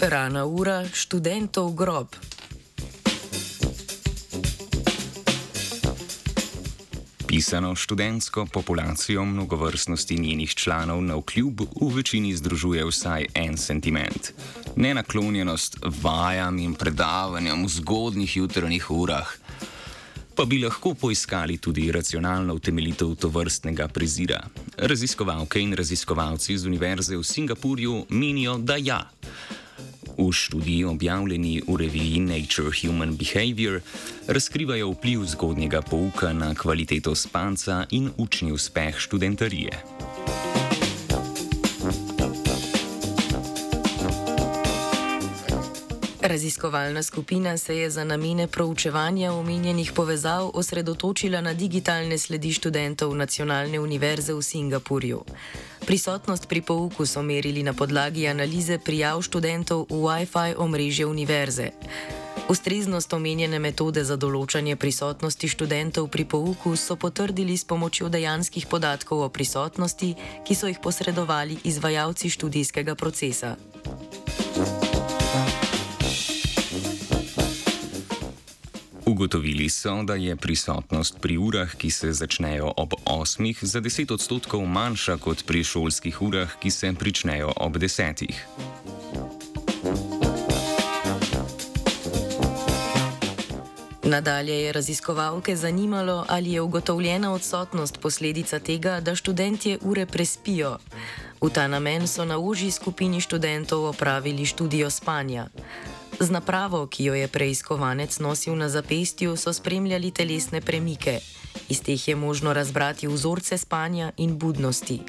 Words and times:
Rana 0.00 0.46
ura, 0.46 0.86
študentov 0.94 1.74
grob. 1.74 2.06
Pisano 7.26 7.74
študentsko 7.74 8.46
populacijo 8.46 9.24
mnogovrstnosti 9.24 10.14
njenih 10.14 10.54
članov 10.54 11.02
na 11.02 11.16
vkljub 11.16 11.60
v 11.60 11.94
večini 11.94 12.36
združuje 12.36 12.84
vsaj 12.84 13.26
en 13.34 13.56
sentiment: 13.56 14.32
nenaklonjenost 14.76 15.76
vajam 16.02 16.58
in 16.58 16.74
predavanjem 16.74 17.64
v 17.64 17.68
zgodnih 17.68 18.36
jutranjih 18.36 18.90
urah. 18.90 19.28
Pa 20.34 20.44
bi 20.44 20.62
lahko 20.62 20.94
poiskali 20.94 21.58
tudi 21.58 21.92
racionalno 21.92 22.54
utemeljitev 22.54 23.14
to 23.14 23.28
vrstnega 23.28 23.88
prezira. 23.88 24.46
Raziskovalke 24.76 25.60
in 25.60 25.74
raziskovalci 25.74 26.58
z 26.58 26.66
Univerze 26.66 27.16
v 27.16 27.24
Singapurju 27.24 28.06
menijo, 28.08 28.58
da 28.58 28.76
ja. 28.76 29.10
V 30.18 30.32
študiji, 30.32 30.84
objavljeni 30.84 31.62
v 31.68 31.76
reviji 31.76 32.20
Nature 32.20 32.70
Human 32.80 33.16
Behavior, 33.16 33.80
razkrivajo 34.26 34.90
vpliv 34.90 35.24
zgodnjega 35.24 35.82
pouka 35.82 36.32
na 36.32 36.54
kvaliteto 36.54 37.14
spanca 37.14 37.86
in 37.90 38.10
učni 38.16 38.52
uspeh 38.52 38.98
študentarije. 38.98 39.84
Raziskovalna 46.22 47.02
skupina 47.02 47.58
se 47.58 47.76
je 47.78 47.90
za 47.90 48.04
namene 48.04 48.46
proučevanja 48.46 49.32
omenjenih 49.32 49.92
povezav 49.92 50.50
osredotočila 50.54 51.40
na 51.40 51.54
digitalne 51.54 52.18
sledi 52.18 52.52
študentov 52.52 53.14
Nacionalne 53.16 53.80
univerze 53.80 54.34
v 54.34 54.42
Singapurju. 54.42 55.22
Prisotnost 55.88 56.44
pri 56.52 56.60
pouku 56.60 57.08
so 57.08 57.22
merili 57.24 57.64
na 57.64 57.72
podlagi 57.72 58.28
analize 58.28 58.76
prijav 58.76 59.24
študentov 59.24 59.88
v 59.88 59.96
Wi-Fi 60.04 60.60
omrežje 60.60 61.08
univerze. 61.08 61.72
Ustreznost 62.52 63.08
omenjene 63.16 63.56
metode 63.56 64.04
za 64.04 64.20
določanje 64.20 64.76
prisotnosti 64.76 65.48
študentov 65.48 66.12
pri 66.12 66.28
pouku 66.28 66.76
so 66.76 66.92
potrdili 67.00 67.56
s 67.56 67.64
pomočjo 67.64 68.12
dejanskih 68.12 68.68
podatkov 68.68 69.24
o 69.24 69.32
prisotnosti, 69.32 70.12
ki 70.44 70.52
so 70.52 70.68
jih 70.68 70.76
posredovali 70.76 71.56
izvajalci 71.64 72.36
študijskega 72.36 72.92
procesa. 72.92 73.56
Ugotovili 79.08 79.68
so, 79.68 80.02
da 80.02 80.14
je 80.14 80.36
prisotnost 80.36 81.16
pri 81.20 81.38
urah, 81.38 81.74
ki 81.74 81.90
se 81.90 82.12
začnejo 82.12 82.72
ob 82.76 82.92
8, 83.04 83.64
za 83.64 83.80
10 83.80 84.12
odstotkov 84.12 84.66
manjša 84.66 85.16
kot 85.16 85.46
pri 85.46 85.64
šolskih 85.64 86.22
urah, 86.22 86.52
ki 86.60 86.70
se 86.70 86.92
pričnejo 86.92 87.52
ob 87.56 87.76
10. 87.76 88.32
Nadalje 94.02 94.60
je 94.62 94.72
raziskovalke 94.72 95.56
zanimalo, 95.56 96.24
ali 96.28 96.52
je 96.52 96.60
ugotovljena 96.60 97.32
odsotnost 97.32 98.00
posledica 98.00 98.58
tega, 98.58 99.00
da 99.00 99.14
študentje 99.14 99.78
ure 99.82 100.06
prespijo. 100.06 100.76
V 101.40 101.50
ta 101.50 101.68
namen 101.68 102.06
so 102.08 102.24
na 102.24 102.38
užji 102.38 102.70
skupini 102.70 103.20
študentov 103.20 103.84
opravili 103.84 104.46
študijo 104.46 104.90
spanja. 104.90 105.46
Z 106.20 106.30
napravo, 106.30 106.86
ki 106.86 107.04
jo 107.04 107.14
je 107.14 107.28
preiskovanec 107.28 108.18
nosil 108.18 108.56
na 108.58 108.68
zapestju, 108.68 109.36
so 109.36 109.52
spremljali 109.52 110.10
telesne 110.10 110.60
premike. 110.60 111.20
Iz 111.68 111.82
teh 111.82 112.08
je 112.08 112.16
možno 112.16 112.52
razbrati 112.52 113.06
vzorce 113.06 113.58
spanja 113.58 114.12
in 114.16 114.38
budnosti. 114.38 115.00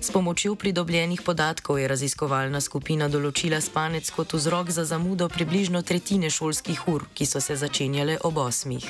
S 0.00 0.10
pomočjo 0.10 0.54
pridobljenih 0.54 1.22
podatkov 1.22 1.78
je 1.78 1.88
raziskovalna 1.88 2.60
skupina 2.60 3.08
določila 3.08 3.60
spanec 3.60 4.10
kot 4.14 4.32
vzrok 4.32 4.70
za 4.70 4.84
zamudo 4.84 5.28
približno 5.28 5.82
tretjine 5.82 6.30
šolskih 6.30 6.86
ur, 6.88 7.08
ki 7.14 7.26
so 7.26 7.40
se 7.40 7.56
začenjale 7.56 8.18
ob 8.22 8.38
osmih. 8.38 8.86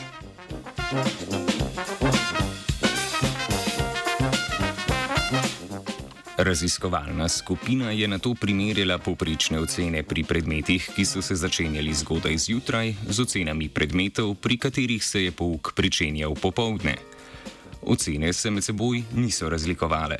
Raziskovalna 6.39 7.29
skupina 7.29 7.91
je 7.91 8.09
na 8.09 8.19
to 8.19 8.35
primerjala 8.35 8.99
poprečne 8.99 9.59
ocene 9.59 10.05
pri 10.07 10.23
predmetih, 10.23 10.85
ki 10.95 11.05
so 11.05 11.19
se 11.23 11.35
začenjali 11.35 11.91
zgodaj 11.95 12.39
zjutraj, 12.39 12.95
z 13.11 13.21
ocenami 13.21 13.67
predmetov, 13.69 14.37
pri 14.39 14.59
katerih 14.59 15.05
se 15.05 15.25
je 15.25 15.33
pouk 15.33 15.73
pričenjal 15.75 16.35
popovdne. 16.39 16.95
Ocene 17.83 18.33
se 18.33 18.51
med 18.51 18.65
seboj 18.65 19.03
niso 19.17 19.49
razlikovale. 19.49 20.17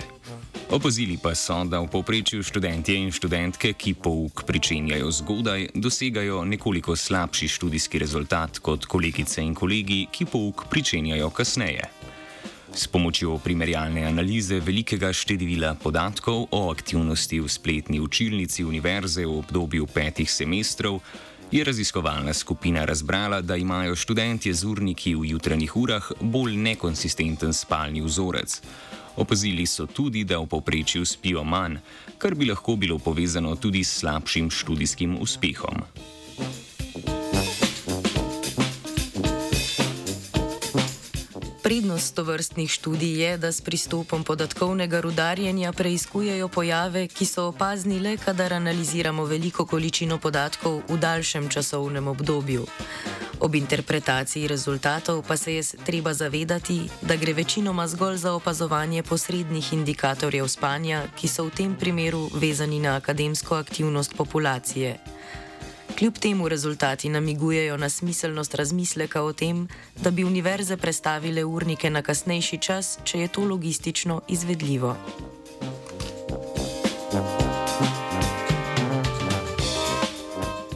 Opazili 0.71 1.19
pa 1.23 1.35
so, 1.35 1.63
da 1.65 1.79
v 1.81 1.87
povprečju 1.87 2.43
študentje 2.43 2.97
in 2.99 3.13
študentke, 3.15 3.73
ki 3.79 3.95
pouk 3.95 4.43
pričenjajo 4.43 5.11
zgodaj, 5.11 5.69
dosegajo 5.75 6.43
nekoliko 6.45 6.97
slabši 6.97 7.49
študijski 7.49 7.99
rezultat 7.99 8.59
kot 8.59 8.91
kolegice 8.91 9.43
in 9.43 9.55
kolegi, 9.55 10.09
ki 10.11 10.27
pouk 10.27 10.67
pričenjajo 10.67 11.31
kasneje. 11.31 11.98
S 12.75 12.87
pomočjo 12.87 13.39
primerjalne 13.39 14.05
analize 14.05 14.61
velikega 14.61 15.13
števila 15.13 15.75
podatkov 15.83 16.47
o 16.51 16.71
aktivnosti 16.71 17.41
v 17.41 17.49
spletni 17.49 18.01
učilnici 18.01 18.65
univerze 18.65 19.27
v 19.27 19.39
obdobju 19.39 19.87
petih 19.87 20.31
semestrov 20.31 21.01
je 21.51 21.65
raziskovalna 21.65 22.35
skupina 22.35 22.85
razbrala, 22.85 23.41
da 23.41 23.57
imajo 23.57 23.97
študentje 23.97 24.53
z 24.55 24.65
urniki 24.65 25.15
v 25.15 25.25
jutranjih 25.33 25.77
urah 25.77 26.13
bolj 26.21 26.57
nekonsistenten 26.57 27.53
spalni 27.53 28.05
vzorec. 28.05 28.61
Opazili 29.17 29.67
so 29.67 29.87
tudi, 29.87 30.25
da 30.25 30.39
v 30.39 30.47
povprečju 30.47 31.07
spijo 31.07 31.45
manj, 31.45 31.81
kar 32.19 32.35
bi 32.35 32.47
lahko 32.47 32.77
bilo 32.77 32.99
povezano 32.99 33.57
tudi 33.57 33.85
s 33.85 33.99
slabšim 33.99 34.51
študijskim 34.51 35.17
uspehom. 35.21 35.83
Prednost 41.69 42.15
tovrstnih 42.15 42.71
študij 42.71 43.21
je, 43.21 43.39
da 43.39 43.53
s 43.53 43.61
pristopom 43.61 44.25
podatkovnega 44.25 45.01
rudarjenja 45.01 45.73
preizkujejo 45.73 46.49
pojave, 46.49 47.03
ki 47.07 47.27
so 47.29 47.45
opazni 47.49 47.99
le, 48.01 48.17
kadar 48.17 48.53
analiziramo 48.53 49.25
veliko 49.25 49.67
količino 49.67 50.17
podatkov 50.19 50.81
v 50.89 50.97
daljšem 50.97 51.49
časovnem 51.49 52.09
obdobju. 52.09 52.65
Ob 53.41 53.55
interpretaciji 53.55 54.49
rezultatov 54.49 55.23
pa 55.29 55.37
se 55.37 55.55
je 55.55 55.63
treba 55.85 56.15
zavedati, 56.15 56.89
da 57.03 57.17
gre 57.17 57.33
večinoma 57.33 57.89
zgolj 57.89 58.17
za 58.17 58.33
opazovanje 58.33 59.03
posrednih 59.03 59.73
indikatorjev 59.73 60.49
spanja, 60.49 61.05
ki 61.21 61.29
so 61.29 61.45
v 61.45 61.51
tem 61.51 61.77
primeru 61.77 62.31
vezani 62.33 62.81
na 62.81 62.97
akademsko 62.97 63.55
aktivnost 63.55 64.17
populacije. 64.17 64.97
Kljub 65.99 66.19
temu 66.19 66.49
rezultati 66.49 67.09
namigujejo 67.09 67.77
na 67.77 67.89
smiselnost 67.89 68.55
razmisleka 68.55 69.23
o 69.23 69.33
tem, 69.33 69.69
da 69.97 70.11
bi 70.11 70.25
univerze 70.25 70.77
prestavile 70.77 71.45
urnike 71.45 71.91
na 71.91 72.03
kasnejši 72.03 72.59
čas, 72.59 72.99
če 73.05 73.19
je 73.19 73.29
to 73.29 73.45
logistično 73.45 74.21
izvedljivo. 74.29 74.97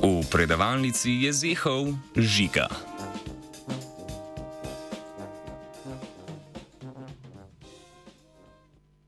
V 0.02 0.26
predavalnici 0.30 1.10
je 1.10 1.32
zehal 1.32 1.86
žiga. 2.16 2.91